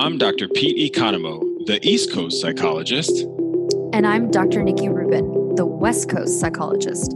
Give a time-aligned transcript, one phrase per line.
[0.00, 0.48] I'm Dr.
[0.48, 3.20] Pete Economou, the East Coast psychologist.
[3.92, 4.62] And I'm Dr.
[4.62, 7.12] Nikki Rubin, the West Coast psychologist.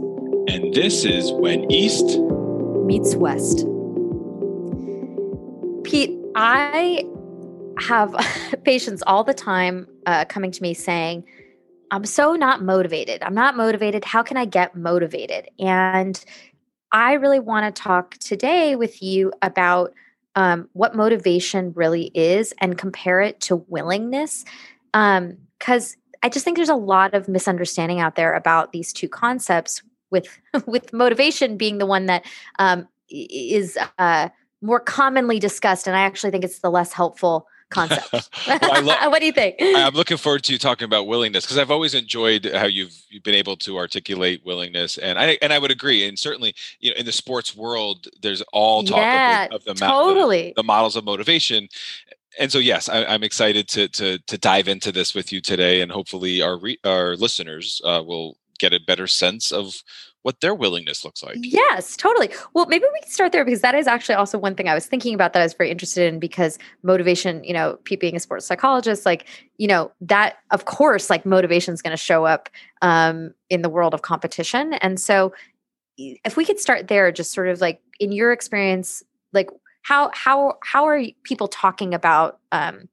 [0.47, 2.05] And this is When East
[2.85, 3.65] Meets West.
[5.83, 7.03] Pete, I
[7.79, 8.13] have
[8.63, 11.23] patients all the time uh, coming to me saying,
[11.89, 13.23] I'm so not motivated.
[13.23, 14.05] I'm not motivated.
[14.05, 15.49] How can I get motivated?
[15.57, 16.23] And
[16.91, 19.91] I really want to talk today with you about
[20.35, 24.45] um, what motivation really is and compare it to willingness.
[24.91, 29.09] Because um, I just think there's a lot of misunderstanding out there about these two
[29.09, 29.81] concepts.
[30.11, 30.27] With
[30.67, 32.25] with motivation being the one that
[32.59, 34.29] um, is uh,
[34.61, 38.29] more commonly discussed, and I actually think it's the less helpful concept.
[38.61, 39.55] well, lo- what do you think?
[39.59, 43.35] I'm looking forward to talking about willingness because I've always enjoyed how you've, you've been
[43.35, 46.07] able to articulate willingness, and I and I would agree.
[46.07, 49.79] And certainly, you know, in the sports world, there's all talk yeah, of, the, of
[49.79, 50.47] the, totally.
[50.49, 51.67] the, the models of motivation.
[52.37, 55.81] And so, yes, I, am excited to to to dive into this with you today,
[55.81, 59.83] and hopefully, our re, our listeners uh, will get a better sense of
[60.25, 61.37] what their willingness looks like.
[61.39, 62.31] Yes, totally.
[62.55, 64.87] Well, maybe we can start there because that is actually also one thing I was
[64.87, 68.19] thinking about that I was very interested in because motivation, you know, Pete being a
[68.19, 69.27] sports psychologist, like,
[69.59, 72.49] you know, that of course, like motivation is going to show up
[72.81, 74.73] um, in the world of competition.
[74.73, 75.31] And so
[75.95, 79.51] if we could start there, just sort of like in your experience, like
[79.83, 82.89] how how how are people talking about um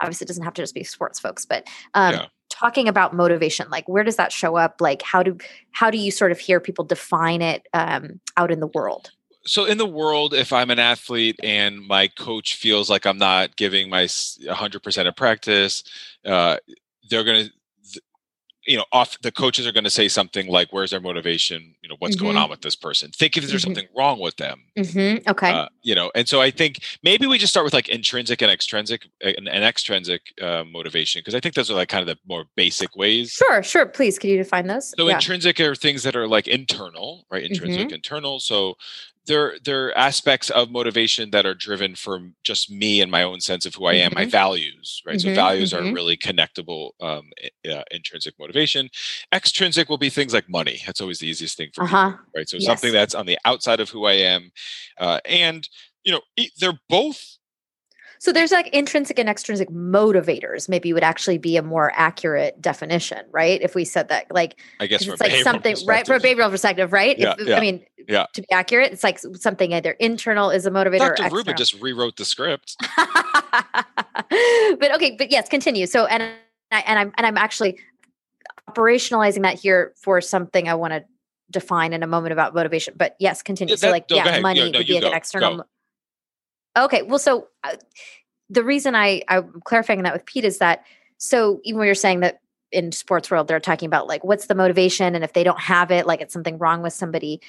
[0.00, 2.26] obviously it doesn't have to just be sports folks, but um yeah
[2.62, 4.76] talking about motivation like where does that show up?
[4.80, 5.36] Like how do
[5.72, 9.10] how do you sort of hear people define it um, out in the world?
[9.44, 13.56] So in the world if i'm an athlete and my coach feels like i'm not
[13.56, 15.82] giving my 100% of practice
[16.24, 16.58] uh,
[17.10, 17.52] they're going to
[18.66, 21.88] you know off the coaches are going to say something like where's their motivation you
[21.88, 22.26] know what's mm-hmm.
[22.26, 23.74] going on with this person think if there's mm-hmm.
[23.74, 25.28] something wrong with them mm-hmm.
[25.28, 28.40] okay uh, you know and so i think maybe we just start with like intrinsic
[28.42, 32.06] and extrinsic and, and extrinsic uh, motivation because i think those are like kind of
[32.06, 35.14] the more basic ways sure sure please could you define those so yeah.
[35.14, 37.94] intrinsic are things that are like internal right intrinsic mm-hmm.
[37.94, 38.74] internal so
[39.26, 43.40] there there are aspects of motivation that are driven from just me and my own
[43.40, 44.20] sense of who I am, mm-hmm.
[44.20, 45.16] my values, right?
[45.16, 45.88] Mm-hmm, so values mm-hmm.
[45.88, 47.30] are really connectable um,
[47.70, 48.88] uh, intrinsic motivation.
[49.32, 50.80] Extrinsic will be things like money.
[50.84, 52.10] That's always the easiest thing for uh-huh.
[52.10, 52.48] me, right?
[52.48, 52.66] So yes.
[52.66, 54.50] something that's on the outside of who I am,
[54.98, 55.68] uh, and
[56.04, 56.20] you know
[56.58, 57.38] they're both
[58.22, 60.68] so there's like intrinsic and extrinsic motivators.
[60.68, 63.60] Maybe would actually be a more accurate definition, right?
[63.60, 66.06] If we said that, like, I guess it's like something, right?
[66.06, 67.18] From a behavioral perspective, right?
[67.18, 68.26] Yeah, if, yeah, I mean, yeah.
[68.34, 71.16] to be accurate, it's like something either internal is a motivator.
[71.16, 71.34] Dr.
[71.34, 72.76] Rubin just rewrote the script.
[72.96, 75.86] but okay, but yes, continue.
[75.86, 76.22] So and
[76.70, 77.80] I, and I'm and I'm actually
[78.70, 81.04] operationalizing that here for something I want to
[81.50, 82.94] define in a moment about motivation.
[82.96, 83.72] But yes, continue.
[83.72, 85.56] Yeah, so like, yeah, money no, would be like go, an external.
[85.56, 85.64] Go.
[86.76, 87.76] Okay, well, so uh,
[88.48, 90.84] the reason I I'm clarifying that with Pete is that
[91.18, 92.40] so even when you're saying that
[92.70, 95.90] in sports world they're talking about like what's the motivation and if they don't have
[95.90, 97.40] it, like it's something wrong with somebody.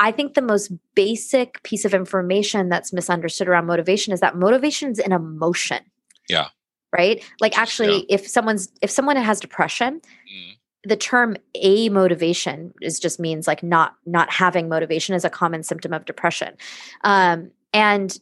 [0.00, 4.90] I think the most basic piece of information that's misunderstood around motivation is that motivation
[4.90, 5.80] is an emotion.
[6.28, 6.48] Yeah.
[6.96, 7.24] Right?
[7.40, 8.16] Like actually yeah.
[8.16, 13.62] if someone's if someone has depression, mm the term a motivation is just means like
[13.62, 16.56] not not having motivation is a common symptom of depression
[17.02, 18.18] um, and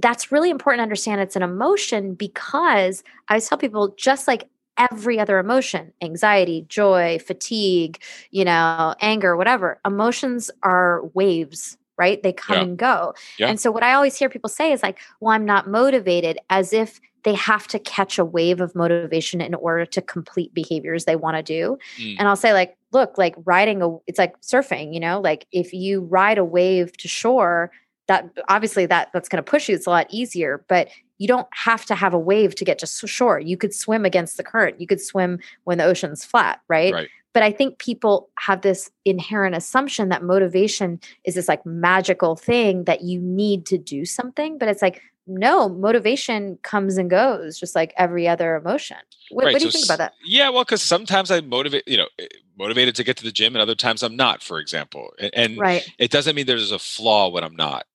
[0.00, 4.48] that's really important to understand it's an emotion because I always tell people just like
[4.78, 8.00] every other emotion anxiety joy fatigue
[8.30, 12.62] you know anger whatever emotions are waves right they come yeah.
[12.62, 13.48] and go yeah.
[13.48, 16.72] and so what i always hear people say is like well i'm not motivated as
[16.72, 21.16] if they have to catch a wave of motivation in order to complete behaviors they
[21.16, 22.16] want to do mm.
[22.18, 25.74] and i'll say like look like riding a it's like surfing you know like if
[25.74, 27.70] you ride a wave to shore
[28.10, 30.88] that obviously that that's going to push you it's a lot easier but
[31.18, 34.36] you don't have to have a wave to get to shore you could swim against
[34.36, 37.08] the current you could swim when the ocean's flat right, right.
[37.32, 42.82] but i think people have this inherent assumption that motivation is this like magical thing
[42.84, 47.76] that you need to do something but it's like no motivation comes and goes just
[47.76, 48.96] like every other emotion
[49.30, 49.52] what, right.
[49.52, 52.26] what do you think about that yeah well because sometimes i motivate you know eh,
[52.58, 55.58] motivated to get to the gym and other times i'm not for example and, and
[55.58, 55.88] right.
[55.98, 57.86] it doesn't mean there's a flaw when i'm not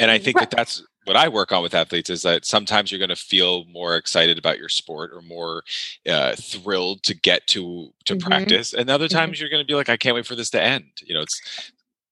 [0.00, 0.50] and I think right.
[0.50, 3.64] that that's what I work on with athletes is that sometimes you're going to feel
[3.66, 5.62] more excited about your sport or more
[6.08, 8.26] uh, thrilled to get to to mm-hmm.
[8.26, 9.16] practice, and other mm-hmm.
[9.16, 9.42] times mm-hmm.
[9.42, 10.86] you're going to be like, I can't wait for this to end.
[11.02, 11.40] You know, it's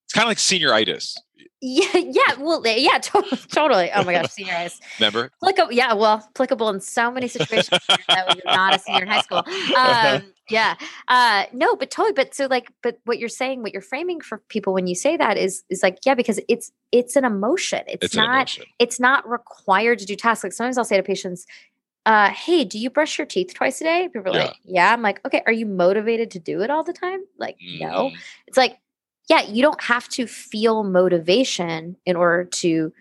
[0.04, 1.16] it's kind of like senioritis.
[1.60, 3.90] Yeah, yeah, well, yeah, totally, totally.
[3.94, 4.70] Oh my gosh, senior high.
[4.98, 5.30] Remember?
[5.42, 9.08] Applicable, yeah, well, applicable in so many situations that when you're not a senior in
[9.08, 9.44] high school.
[9.76, 10.74] Um, yeah,
[11.08, 12.12] uh, no, but totally.
[12.12, 15.16] But so, like, but what you're saying, what you're framing for people when you say
[15.16, 17.82] that is, is like, yeah, because it's it's an emotion.
[17.86, 18.28] It's, it's not.
[18.28, 18.64] Emotion.
[18.78, 20.44] It's not required to do tasks.
[20.44, 21.46] Like sometimes I'll say to patients,
[22.04, 24.08] uh, hey, do you brush your teeth twice a day?
[24.12, 24.44] People are yeah.
[24.46, 24.92] like, yeah.
[24.92, 27.20] I'm like, okay, are you motivated to do it all the time?
[27.38, 27.80] Like, mm.
[27.80, 28.10] no.
[28.46, 28.78] It's like,
[29.28, 32.92] yeah, you don't have to feel motivation in order to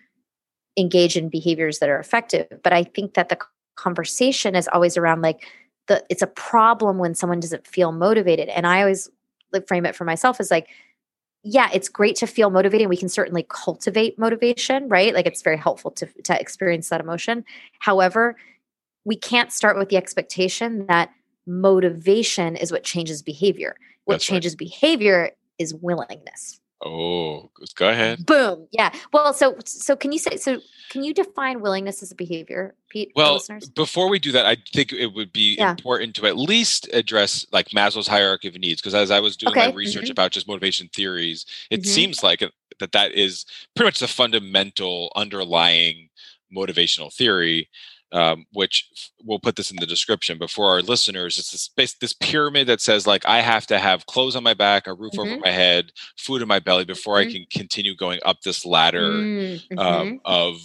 [0.76, 2.46] engage in behaviors that are effective.
[2.62, 3.38] But I think that the
[3.76, 5.44] conversation is always around like
[5.88, 8.48] the it's a problem when someone doesn't feel motivated.
[8.48, 9.10] And I always
[9.52, 10.68] like frame it for myself as like,
[11.42, 12.88] yeah, it's great to feel motivated.
[12.88, 15.12] We can certainly cultivate motivation, right?
[15.12, 17.44] Like it's very helpful to to experience that emotion.
[17.80, 18.36] However,
[19.04, 21.10] we can't start with the expectation that
[21.46, 23.74] motivation is what changes behavior.
[24.04, 24.58] What That's changes right.
[24.58, 26.60] behavior is willingness.
[26.84, 28.26] Oh, go ahead.
[28.26, 28.66] Boom.
[28.72, 28.92] Yeah.
[29.12, 30.60] Well, so so can you say so
[30.90, 33.12] can you define willingness as a behavior, Pete?
[33.14, 33.40] Well,
[33.76, 35.70] before we do that, I think it would be yeah.
[35.70, 39.52] important to at least address like Maslow's hierarchy of needs because as I was doing
[39.52, 39.68] okay.
[39.68, 40.12] my research mm-hmm.
[40.12, 41.88] about just motivation theories, it mm-hmm.
[41.88, 42.42] seems like
[42.80, 46.08] that that is pretty much the fundamental underlying
[46.54, 47.68] motivational theory
[48.12, 48.88] um, which
[49.24, 50.38] we'll put this in the description.
[50.38, 54.06] But for our listeners, it's this this pyramid that says like I have to have
[54.06, 55.32] clothes on my back, a roof mm-hmm.
[55.32, 57.28] over my head, food in my belly before mm-hmm.
[57.28, 59.78] I can continue going up this ladder mm-hmm.
[59.78, 60.60] um, of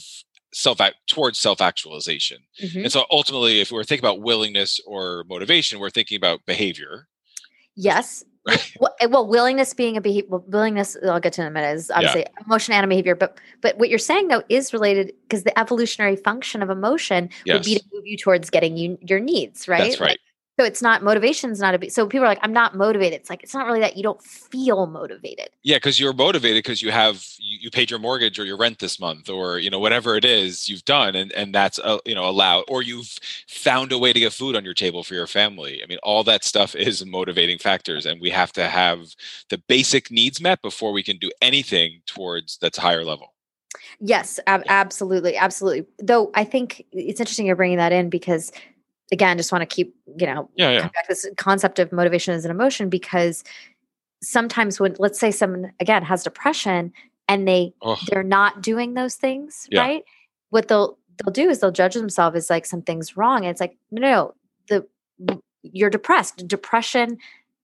[0.53, 2.39] self towards self actualization.
[2.59, 2.87] And mm-hmm.
[2.87, 7.07] so ultimately, if we're thinking about willingness or motivation, we're thinking about behavior.
[7.75, 8.25] Yes.
[8.79, 11.91] Well, well, willingness being a behavior, well, willingness, I'll get to in a minute, is
[11.91, 12.43] obviously yeah.
[12.45, 13.15] emotion and behavior.
[13.15, 17.53] But but what you're saying though is related because the evolutionary function of emotion yes.
[17.53, 19.83] would be to move you towards getting you your needs, right?
[19.83, 20.09] That's right.
[20.11, 20.19] Like,
[20.59, 23.19] so it's not motivation's not a big, so people are like, I'm not motivated.
[23.19, 25.49] It's like it's not really that you don't feel motivated.
[25.61, 28.79] Yeah, because you're motivated because you have you, you, paid your mortgage or your rent
[28.79, 32.15] this month or you know whatever it is you've done and and that's uh, you
[32.15, 35.27] know allowed or you've found a way to get food on your table for your
[35.27, 35.83] family.
[35.83, 39.15] I mean, all that stuff is motivating factors, and we have to have
[39.49, 43.35] the basic needs met before we can do anything towards that's higher level.
[43.99, 45.85] Yes, ab- absolutely, absolutely.
[45.99, 48.51] Though I think it's interesting you're bringing that in because
[49.11, 50.89] again, just want to keep, you know, yeah, yeah.
[51.07, 53.43] this concept of motivation as an emotion because
[54.21, 56.91] sometimes when let's say someone again has depression
[57.27, 57.97] and they oh.
[58.09, 59.81] they're not doing those things, yeah.
[59.81, 60.03] right?
[60.49, 63.39] What they'll they'll do is they'll judge themselves as like something's wrong.
[63.39, 64.35] And it's like, no, no,
[65.19, 66.47] the you're depressed.
[66.47, 67.17] Depression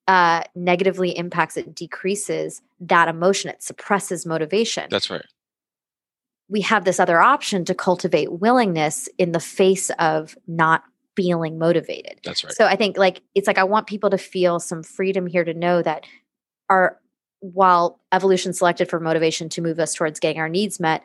[0.07, 5.23] uh negatively impacts it decreases that emotion it suppresses motivation that's right
[6.49, 10.83] we have this other option to cultivate willingness in the face of not
[11.15, 12.19] feeling motivated.
[12.23, 12.53] That's right.
[12.53, 15.53] So I think like it's like I want people to feel some freedom here to
[15.53, 16.05] know that
[16.69, 16.99] our
[17.39, 21.03] while evolution selected for motivation to move us towards getting our needs met,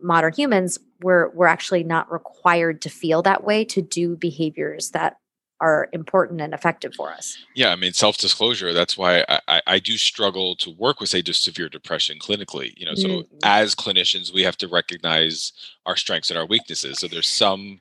[0.00, 5.16] modern humans we're we're actually not required to feel that way to do behaviors that
[5.60, 7.36] are important and effective for us.
[7.54, 8.72] Yeah, I mean, self-disclosure.
[8.72, 12.72] That's why I, I, do struggle to work with, say, just severe depression clinically.
[12.76, 13.38] You know, so mm-hmm.
[13.42, 15.52] as clinicians, we have to recognize
[15.86, 17.00] our strengths and our weaknesses.
[17.00, 17.80] So there's some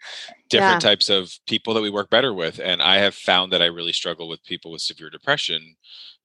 [0.50, 0.90] different yeah.
[0.90, 3.94] types of people that we work better with, and I have found that I really
[3.94, 5.76] struggle with people with severe depression.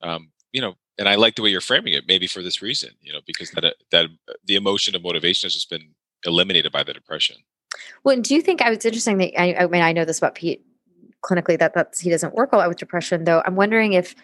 [0.00, 2.04] Um, you know, and I like the way you're framing it.
[2.08, 5.46] Maybe for this reason, you know, because that uh, that uh, the emotion of motivation
[5.46, 5.94] has just been
[6.24, 7.36] eliminated by the depression.
[8.04, 10.34] Well, do you think I was interesting that I, I mean I know this about
[10.34, 10.64] Pete
[11.22, 14.14] clinically that that's he doesn't work a lot with depression though i'm wondering if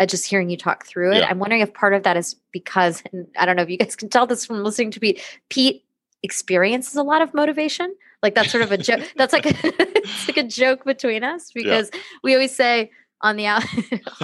[0.00, 1.28] uh, just hearing you talk through it yeah.
[1.28, 3.02] i'm wondering if part of that is because
[3.38, 5.84] i don't know if you guys can tell this from listening to pete pete
[6.22, 10.28] experiences a lot of motivation like that's sort of a joke that's like a, it's
[10.28, 12.00] like a joke between us because yeah.
[12.22, 13.64] we always say on the out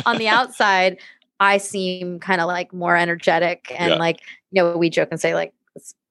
[0.06, 0.98] on the outside
[1.38, 3.96] i seem kind of like more energetic and yeah.
[3.96, 5.52] like you know we joke and say like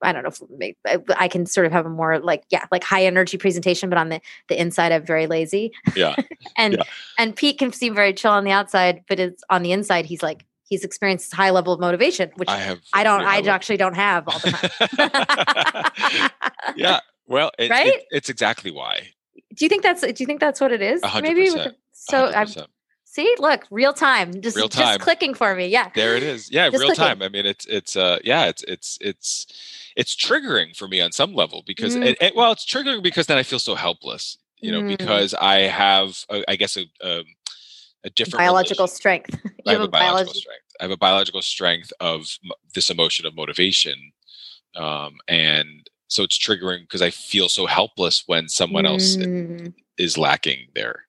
[0.03, 0.77] I don't know if maybe,
[1.17, 4.09] I can sort of have a more like yeah like high energy presentation, but on
[4.09, 5.71] the the inside I'm very lazy.
[5.95, 6.15] Yeah,
[6.57, 6.83] and yeah.
[7.17, 10.21] and Pete can seem very chill on the outside, but it's on the inside he's
[10.21, 12.79] like he's experienced high level of motivation, which I have.
[12.93, 13.21] I don't.
[13.21, 16.29] I actually don't have all the time.
[16.75, 17.87] yeah, well, it, right?
[17.87, 19.09] It, it's exactly why.
[19.53, 20.01] Do you think that's?
[20.01, 21.01] Do you think that's what it is?
[21.01, 21.49] 100%, Maybe.
[21.49, 22.67] The, so i have
[23.13, 24.97] See, look, real time, just real time.
[24.97, 25.67] just clicking for me.
[25.67, 26.49] Yeah, there it is.
[26.49, 27.05] Yeah, just real clicking.
[27.05, 27.21] time.
[27.21, 29.45] I mean, it's it's uh yeah, it's it's it's
[29.95, 32.03] it's triggering for me on some level because mm.
[32.03, 34.39] it, it, well, it's triggering because then I feel so helpless.
[34.61, 34.97] You know, mm.
[34.97, 37.25] because I have, a, I guess, a, a, um,
[38.03, 38.95] a different biological relation.
[38.95, 39.39] strength.
[39.67, 40.63] I have a biological strength.
[40.79, 42.25] I have a biological strength of
[42.73, 44.11] this emotion of motivation,
[44.75, 49.71] um, and so it's triggering because I feel so helpless when someone else mm.
[49.99, 51.03] is lacking there.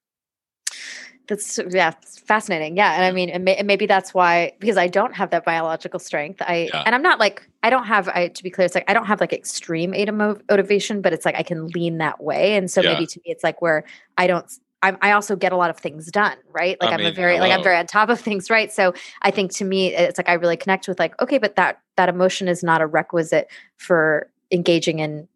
[1.27, 1.93] That's yeah,
[2.27, 2.77] fascinating.
[2.77, 5.45] Yeah, and I mean, and, may, and, maybe that's why because I don't have that
[5.45, 6.43] biological strength.
[6.43, 6.83] I yeah.
[6.85, 8.09] and I'm not like I don't have.
[8.09, 11.37] I to be clear, it's like I don't have like extreme motivation, but it's like
[11.37, 12.93] I can lean that way, and so yeah.
[12.93, 13.85] maybe to me, it's like where
[14.19, 14.47] I don't.
[14.83, 16.77] I'm, I also get a lot of things done, right?
[16.79, 17.49] Like I am a very hello.
[17.49, 18.71] like I'm very on top of things, right?
[18.71, 21.81] So I think to me, it's like I really connect with like okay, but that
[21.97, 25.27] that emotion is not a requisite for engaging in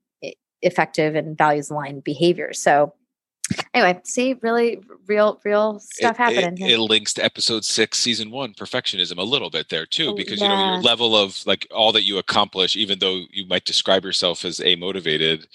[0.62, 2.52] effective and values aligned behavior.
[2.52, 2.92] So
[3.74, 6.68] anyway, see, really real, real stuff it, happening.
[6.68, 10.14] It, it, links to episode six, season one, perfectionism a little bit there too, oh,
[10.14, 10.50] because yeah.
[10.50, 14.04] you know your level of like all that you accomplish, even though you might describe
[14.04, 15.48] yourself as a motivated,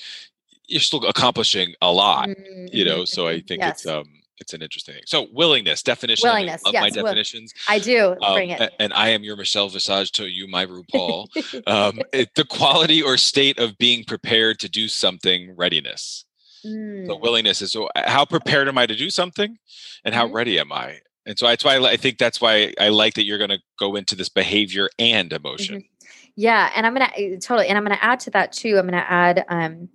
[0.67, 2.29] you're still accomplishing a lot.
[2.29, 2.67] Mm-hmm.
[2.71, 3.79] You know, so I think yes.
[3.79, 4.05] it's um
[4.39, 5.03] it's an interesting thing.
[5.05, 6.27] So willingness definition.
[6.27, 6.61] Willingness.
[6.65, 7.53] I love yes, my definitions.
[7.67, 8.15] I do.
[8.21, 8.73] Um, Bring it.
[8.79, 11.27] And I am your Michelle Visage to you, my RuPaul.
[11.67, 15.55] um, it, the quality or state of being prepared to do something.
[15.55, 16.25] Readiness.
[16.65, 17.07] Mm.
[17.07, 17.89] The willingness is so.
[17.95, 19.57] Uh, how prepared am I to do something,
[20.03, 20.35] and how mm-hmm.
[20.35, 20.99] ready am I?
[21.25, 23.59] And so that's why I, I think that's why I like that you're going to
[23.79, 25.77] go into this behavior and emotion.
[25.77, 25.87] Mm-hmm.
[26.35, 28.77] Yeah, and I'm gonna eh, totally, and I'm gonna add to that too.
[28.77, 29.45] I'm gonna add.
[29.49, 29.89] um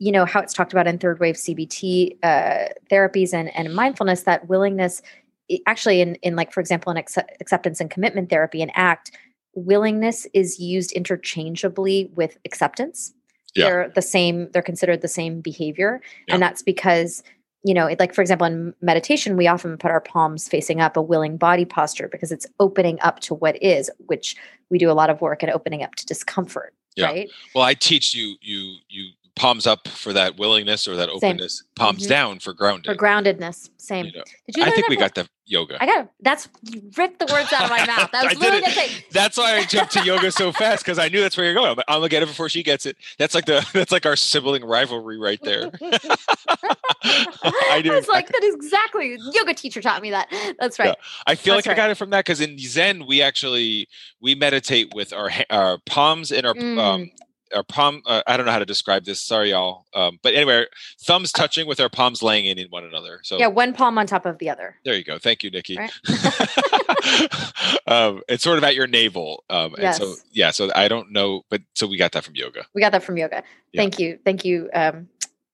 [0.00, 4.22] you know how it's talked about in third wave cbt uh, therapies and, and mindfulness
[4.22, 5.02] that willingness
[5.66, 9.12] actually in, in like for example in acceptance and commitment therapy and act
[9.54, 13.12] willingness is used interchangeably with acceptance
[13.54, 13.64] yeah.
[13.64, 16.34] they're the same they're considered the same behavior yeah.
[16.34, 17.22] and that's because
[17.62, 21.02] you know like for example in meditation we often put our palms facing up a
[21.02, 24.36] willing body posture because it's opening up to what is which
[24.70, 27.06] we do a lot of work in opening up to discomfort yeah.
[27.06, 31.58] right well i teach you you you palms up for that willingness or that openness
[31.58, 31.68] Same.
[31.76, 32.10] palms mm-hmm.
[32.10, 34.06] down for grounded for groundedness Same.
[34.06, 35.82] You know, Did you I think we got the yoga.
[35.82, 36.48] I got that's
[36.96, 38.10] ripped the words out of my mouth.
[38.12, 39.04] That was literally the thing.
[39.10, 41.70] That's why I jumped to yoga so fast because I knew that's where you're going.
[41.70, 42.96] I'm, I'm, gonna get it before she gets it.
[43.18, 45.70] That's like the that's like our sibling rivalry right there.
[47.02, 50.28] I, knew, was like that is exactly yoga teacher taught me that.
[50.58, 50.88] That's right.
[50.88, 50.94] Yeah.
[51.26, 51.82] I feel that's like right.
[51.82, 53.88] I got it from that because in Zen we actually
[54.20, 56.78] we meditate with our our palms and our mm.
[56.78, 57.10] um,
[57.54, 60.64] our palm uh, i don't know how to describe this sorry y'all um, but anyway
[61.00, 64.06] thumbs touching with our palms laying in, in one another so yeah one palm on
[64.06, 65.92] top of the other there you go thank you nikki right.
[67.86, 69.98] um, it's sort of at your navel um, yes.
[69.98, 72.80] and so yeah so i don't know but so we got that from yoga we
[72.80, 73.42] got that from yoga
[73.72, 73.80] yeah.
[73.80, 75.08] thank you thank you um,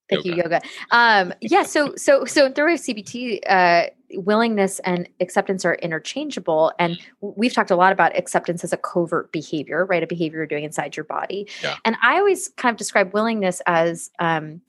[0.08, 0.36] Thank yoga.
[0.36, 0.60] you, yoga.
[0.90, 6.98] Um, yeah, so so so in wave CBT, uh, willingness and acceptance are interchangeable, and
[7.20, 10.02] we've talked a lot about acceptance as a covert behavior, right?
[10.02, 11.48] A behavior you're doing inside your body.
[11.62, 11.76] Yeah.
[11.84, 14.60] And I always kind of describe willingness as um,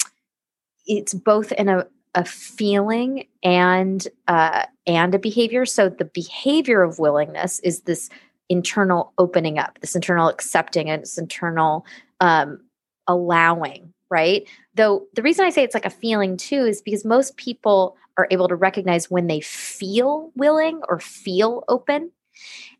[0.85, 5.65] it's both in a a feeling and uh, and a behavior.
[5.65, 8.09] So the behavior of willingness is this
[8.49, 11.85] internal opening up, this internal accepting, and this internal
[12.19, 12.59] um,
[13.07, 14.47] allowing right?
[14.75, 18.27] Though the reason I say it's like a feeling too is because most people are
[18.31, 22.11] able to recognize when they feel willing or feel open.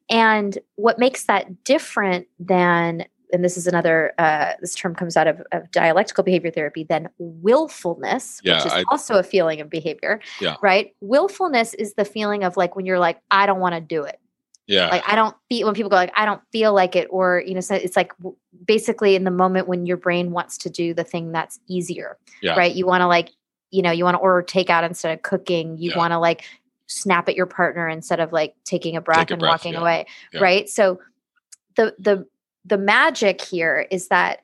[0.10, 5.27] And what makes that different than, and this is another, uh, this term comes out
[5.27, 9.69] of, of dialectical behavior therapy, than willfulness, yeah, which is I, also a feeling of
[9.69, 10.55] behavior, yeah.
[10.62, 10.96] right?
[11.01, 14.19] Willfulness is the feeling of like when you're like, I don't want to do it.
[14.67, 14.89] Yeah.
[14.89, 17.53] Like I don't feel when people go like I don't feel like it or you
[17.53, 18.12] know so it's like
[18.67, 22.17] basically in the moment when your brain wants to do the thing that's easier.
[22.41, 22.55] Yeah.
[22.55, 22.75] Right?
[22.75, 23.31] You want to like
[23.71, 25.77] you know, you want to order takeout instead of cooking.
[25.77, 25.97] You yeah.
[25.97, 26.45] want to like
[26.88, 29.81] snap at your partner instead of like taking a breath a and breath, walking yeah.
[29.81, 30.05] away.
[30.39, 30.69] Right?
[30.69, 31.00] So
[31.75, 32.25] the the
[32.65, 34.39] the magic here is that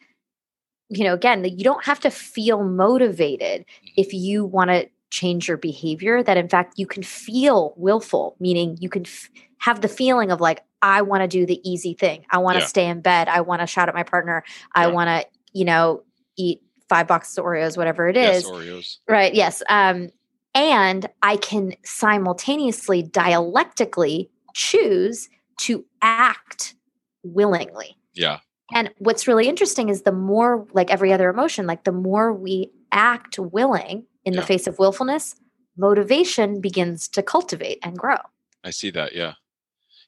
[0.90, 3.88] you know again you don't have to feel motivated mm-hmm.
[3.98, 8.76] if you want to change your behavior that in fact you can feel willful meaning
[8.82, 9.30] you can f-
[9.60, 12.26] have the feeling of like i want to do the easy thing.
[12.30, 12.68] I want to yeah.
[12.68, 13.28] stay in bed.
[13.28, 14.44] I want to shout at my partner.
[14.76, 16.04] I want to you know
[16.36, 18.44] eat five boxes of oreos whatever it is.
[18.44, 18.98] Yes, oreos.
[19.08, 20.10] Right yes um
[20.54, 25.30] and i can simultaneously dialectically choose
[25.62, 26.76] to act
[27.24, 27.98] willingly.
[28.14, 28.40] Yeah.
[28.74, 32.72] And what's really interesting is the more like every other emotion like the more we
[32.92, 34.40] act willing in yeah.
[34.40, 35.36] the face of willfulness
[35.78, 38.18] motivation begins to cultivate and grow
[38.64, 39.34] i see that yeah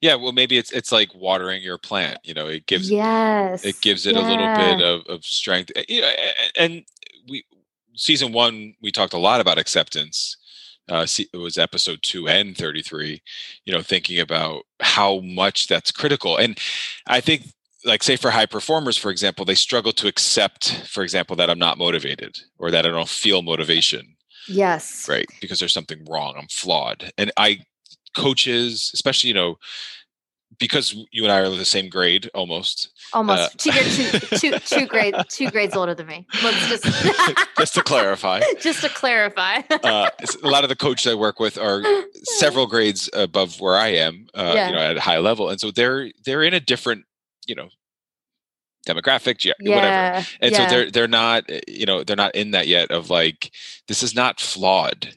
[0.01, 3.79] yeah well maybe it's it's like watering your plant you know it gives yes it
[3.81, 4.21] gives it yeah.
[4.21, 6.11] a little bit of, of strength eh,
[6.57, 6.83] and
[7.27, 7.43] we
[7.95, 10.37] season one we talked a lot about acceptance
[10.87, 13.21] uh, it was episode two and 33
[13.65, 16.59] you know thinking about how much that's critical and
[17.07, 17.47] i think
[17.85, 21.59] like say for high performers for example they struggle to accept for example that i'm
[21.59, 24.15] not motivated or that i don't feel motivation
[24.47, 27.59] yes right because there's something wrong i'm flawed and i
[28.15, 29.57] coaches, especially, you know,
[30.57, 32.89] because you and I are the same grade almost.
[33.13, 33.67] Almost.
[33.67, 36.25] Uh, two, two, two grades two grades older than me.
[36.41, 38.41] Let's just just to clarify.
[38.61, 39.61] Just to clarify.
[39.69, 40.09] uh,
[40.43, 41.83] a lot of the coaches I work with are
[42.39, 44.27] several grades above where I am.
[44.33, 44.69] Uh, yeah.
[44.69, 47.03] You know, at a high level, and so they're they're in a different
[47.47, 47.69] you know
[48.87, 50.57] demographic yeah, whatever and yeah.
[50.57, 53.51] so they're they're not eh, you know they're not in that yet of like
[53.87, 55.15] this is not flawed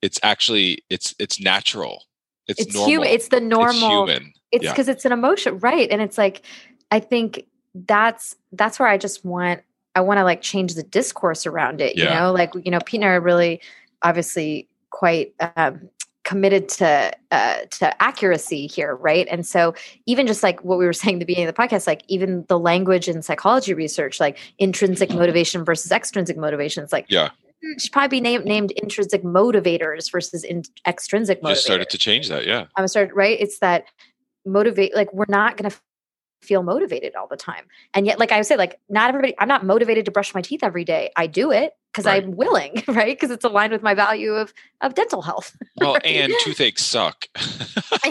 [0.00, 2.04] it's actually it's it's natural
[2.46, 2.90] it's, it's normal.
[2.90, 4.92] human it's the normal it's human it's because yeah.
[4.92, 6.42] it's an emotion right and it's like
[6.90, 7.44] i think
[7.74, 9.60] that's that's where i just want
[9.94, 13.00] i want to like change the discourse around it you know like you know pete
[13.00, 13.60] and i are really
[14.02, 15.88] obviously quite um,
[16.30, 19.26] committed to uh, to accuracy here, right?
[19.28, 19.74] And so
[20.06, 22.44] even just like what we were saying at the beginning of the podcast, like even
[22.48, 27.30] the language in psychology research, like intrinsic motivation versus extrinsic motivation, it's like yeah.
[27.78, 31.50] should probably be named named intrinsic motivators versus in, extrinsic motivators.
[31.50, 32.66] Just started to change that, yeah.
[32.76, 33.36] I'm started right.
[33.40, 33.86] It's that
[34.46, 35.76] motivate like we're not going to
[36.42, 37.64] feel motivated all the time.
[37.92, 40.62] And yet, like I say, like not everybody, I'm not motivated to brush my teeth
[40.62, 41.10] every day.
[41.16, 42.24] I do it because right.
[42.24, 43.16] I'm willing, right?
[43.16, 45.56] Because it's aligned with my value of of dental health.
[45.76, 46.06] Well, right?
[46.06, 47.26] and toothaches suck.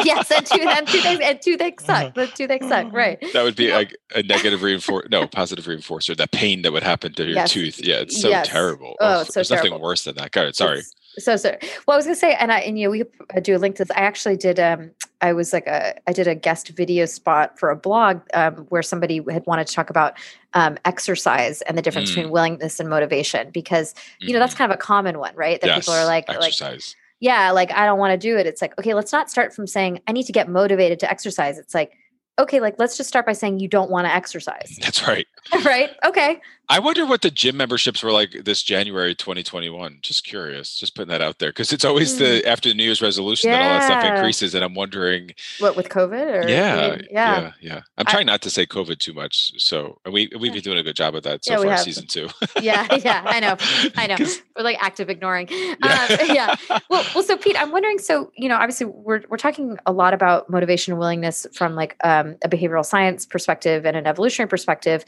[0.03, 2.13] yes, and, tooth, and toothaches and toothaches suck.
[2.13, 3.17] The toothaches suck, right?
[3.33, 3.75] That would be yeah.
[3.75, 6.17] like a negative reinforcer, no, positive reinforcer.
[6.17, 7.51] That pain that would happen to your yes.
[7.51, 7.79] tooth.
[7.81, 8.47] Yeah, it's so yes.
[8.47, 8.95] terrible.
[8.99, 9.69] Oh, it's so There's terrible.
[9.69, 10.31] nothing worse than that.
[10.31, 10.79] God, sorry.
[10.79, 13.03] It's, so so well i was gonna say and i and you know we
[13.41, 14.91] do a link to this i actually did um
[15.21, 18.81] i was like a i did a guest video spot for a blog um, where
[18.81, 20.17] somebody had wanted to talk about
[20.53, 22.15] um, exercise and the difference mm.
[22.15, 24.59] between willingness and motivation because you know that's mm-hmm.
[24.59, 26.61] kind of a common one right that yes, people are like exercise.
[26.61, 26.81] like
[27.19, 29.67] yeah like i don't want to do it it's like okay let's not start from
[29.67, 31.93] saying i need to get motivated to exercise it's like
[32.39, 34.77] okay, like let's just start by saying you don't want to exercise.
[34.81, 35.27] That's right.
[35.65, 35.91] right.
[36.05, 36.41] Okay.
[36.71, 39.99] I wonder what the gym memberships were like this January 2021.
[40.03, 42.19] Just curious, just putting that out there because it's always mm.
[42.19, 43.57] the after the New Year's resolution yeah.
[43.57, 47.51] that all that stuff increases, and I'm wondering what with COVID or yeah, yeah, yeah.
[47.59, 47.81] yeah.
[47.97, 50.83] I'm trying I, not to say COVID too much, so we we've been doing a
[50.83, 52.29] good job of that so yeah, far, season two.
[52.61, 53.57] yeah, yeah, I know,
[53.97, 54.17] I know.
[54.55, 55.47] We're like active ignoring.
[55.49, 55.75] Yeah.
[55.81, 56.55] Um, yeah.
[56.69, 57.23] Well, well.
[57.23, 57.97] So Pete, I'm wondering.
[57.97, 61.95] So you know, obviously, we're we're talking a lot about motivation and willingness from like
[62.03, 65.05] um, a behavioral science perspective and an evolutionary perspective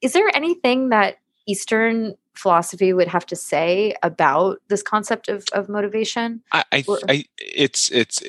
[0.00, 5.68] is there anything that Eastern philosophy would have to say about this concept of, of
[5.68, 6.42] motivation?
[6.52, 8.22] I, I, I it's it's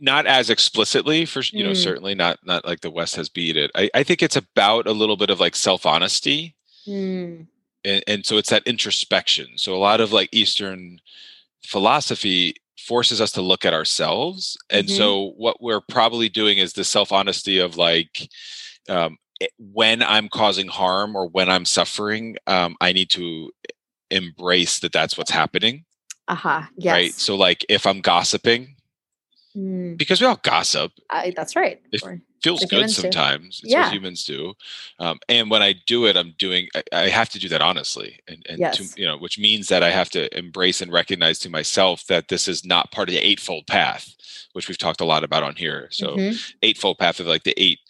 [0.00, 1.76] not as explicitly for you know mm.
[1.76, 3.70] certainly not not like the West has beat it.
[3.74, 6.54] I, I think it's about a little bit of like self honesty,
[6.86, 7.46] mm.
[7.84, 9.56] and, and so it's that introspection.
[9.56, 11.00] So a lot of like Eastern
[11.64, 14.96] philosophy forces us to look at ourselves, and mm-hmm.
[14.96, 18.28] so what we're probably doing is the self honesty of like.
[18.88, 19.18] Um,
[19.58, 23.50] when I'm causing harm or when I'm suffering, um, I need to
[24.10, 25.84] embrace that that's what's happening.
[26.28, 26.62] Uh huh.
[26.76, 26.92] Yes.
[26.92, 27.12] Right.
[27.12, 28.76] So, like, if I'm gossiping,
[29.56, 29.96] mm.
[29.96, 30.92] because we all gossip.
[31.10, 31.80] Uh, that's right.
[31.92, 32.02] It
[32.42, 33.60] feels good sometimes.
[33.60, 33.66] Do.
[33.66, 33.82] It's yeah.
[33.84, 34.54] what humans do.
[34.98, 36.68] Um, and when I do it, I'm doing.
[36.74, 38.76] I, I have to do that honestly, and, and yes.
[38.76, 42.28] to, you know, which means that I have to embrace and recognize to myself that
[42.28, 44.14] this is not part of the eightfold path,
[44.52, 45.88] which we've talked a lot about on here.
[45.90, 46.36] So, mm-hmm.
[46.62, 47.80] eightfold path of like the eight.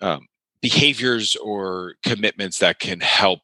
[0.00, 0.28] Um,
[0.60, 3.40] behaviors or commitments that can help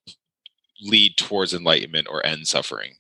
[0.85, 2.95] lead towards enlightenment or end suffering?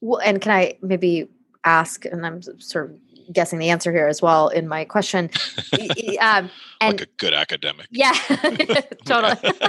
[0.00, 1.28] Well, and can I maybe
[1.64, 2.96] ask, and I'm sort of
[3.32, 5.30] guessing the answer here as well in my question.
[6.20, 7.86] um, and like a good academic.
[7.90, 8.12] Yeah,
[9.04, 9.32] totally.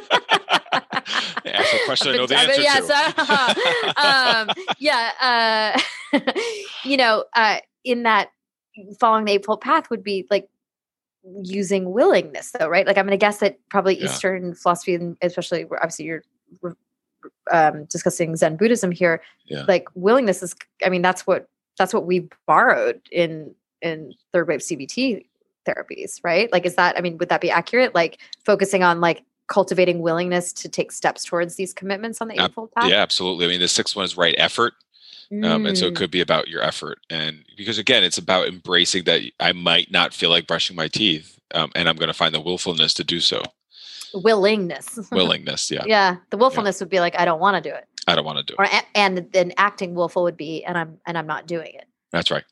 [1.45, 3.93] Ask a question I know the answer yes, to.
[3.97, 5.79] Uh, um, yeah,
[6.13, 6.19] uh,
[6.83, 8.29] you know, uh, in that
[8.99, 10.49] following the eightfold path would be like
[11.41, 14.05] using willingness though right like i'm going to guess that probably yeah.
[14.05, 16.23] eastern philosophy and especially obviously you're
[17.51, 19.65] um, discussing zen buddhism here yeah.
[19.67, 24.59] like willingness is i mean that's what that's what we borrowed in in third wave
[24.59, 25.25] cbt
[25.65, 29.23] therapies right like is that i mean would that be accurate like focusing on like
[29.47, 33.47] cultivating willingness to take steps towards these commitments on the eightfold path yeah absolutely i
[33.49, 34.73] mean the sixth one is right effort
[35.31, 35.97] um, and so it mm.
[35.97, 36.99] could be about your effort.
[37.09, 41.37] And because again, it's about embracing that I might not feel like brushing my teeth.
[41.53, 43.41] Um, and I'm going to find the willfulness to do so.
[44.13, 44.99] Willingness.
[45.11, 45.69] Willingness.
[45.69, 45.83] Yeah.
[45.85, 46.17] yeah.
[46.29, 46.85] The willfulness yeah.
[46.85, 47.87] would be like, I don't want to do it.
[48.07, 48.59] I don't want to do it.
[48.59, 51.85] Or, and then acting willful would be, and I'm, and I'm not doing it.
[52.11, 52.43] That's right.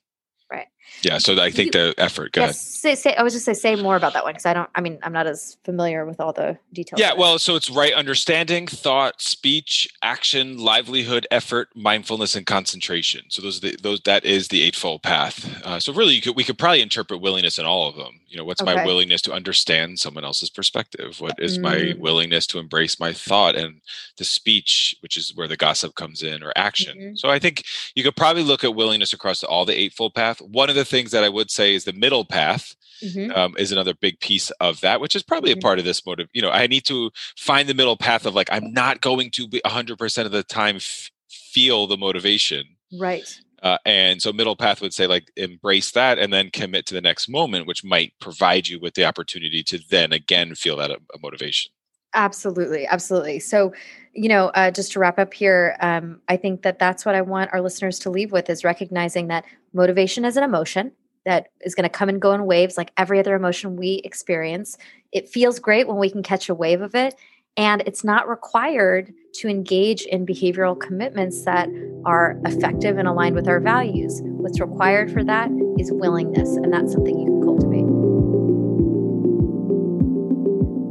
[0.52, 0.68] Right.
[1.02, 1.18] Yeah.
[1.18, 2.34] So I think you, the effort.
[2.34, 4.54] Go yes, say, say, I was just say say more about that one because I
[4.54, 4.70] don't.
[4.76, 7.00] I mean, I'm not as familiar with all the details.
[7.00, 7.14] Yeah.
[7.14, 13.26] Well, so it's right understanding, thought, speech, action, livelihood, effort, mindfulness, and concentration.
[13.30, 15.64] So those are the those that is the eightfold path.
[15.64, 18.20] Uh, so really, you could we could probably interpret willingness in all of them.
[18.28, 18.76] You know, what's okay.
[18.76, 21.20] my willingness to understand someone else's perspective?
[21.20, 21.62] What is mm.
[21.62, 23.82] my willingness to embrace my thought and
[24.18, 26.98] the speech, which is where the gossip comes in, or action.
[26.98, 27.16] Mm-hmm.
[27.16, 27.64] So I think
[27.96, 30.42] you could probably look at willingness across all the eightfold path.
[30.46, 32.76] One of the things that I would say is the middle path.
[33.04, 33.38] Mm-hmm.
[33.38, 35.60] Um, is another big piece of that, which is probably mm-hmm.
[35.60, 36.30] a part of this motive.
[36.32, 39.50] You know, I need to find the middle path of like, I'm not going to
[39.50, 42.64] be 100% of the time f- feel the motivation.
[42.98, 43.38] Right.
[43.62, 47.02] Uh, and so middle path would say like embrace that and then commit to the
[47.02, 50.98] next moment, which might provide you with the opportunity to then again feel that a,
[51.14, 51.72] a motivation.
[52.16, 53.40] Absolutely, absolutely.
[53.40, 53.74] So,
[54.14, 57.22] you know, uh, just to wrap up here, um, I think that that's what I
[57.22, 60.94] want our listeners to leave with is recognizing that motivation is an emotion
[61.26, 64.78] that is going to come and go in waves, like every other emotion we experience.
[65.12, 67.16] It feels great when we can catch a wave of it,
[67.58, 71.68] and it's not required to engage in behavioral commitments that
[72.06, 74.22] are effective and aligned with our values.
[74.24, 77.86] What's required for that is willingness, and that's something you can cultivate.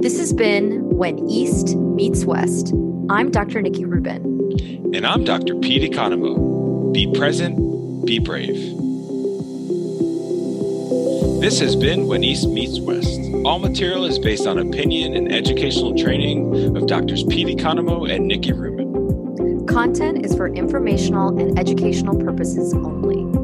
[0.03, 2.73] This has been When East Meets West.
[3.11, 3.61] I'm Dr.
[3.61, 4.23] Nikki Rubin.
[4.95, 5.57] And I'm Dr.
[5.57, 6.93] Pete Economou.
[6.95, 8.55] Be present, be brave.
[11.41, 13.21] This has been When East Meets West.
[13.45, 18.53] All material is based on opinion and educational training of Doctors Pete Economou and Nikki
[18.53, 19.67] Rubin.
[19.67, 23.44] Content is for informational and educational purposes only.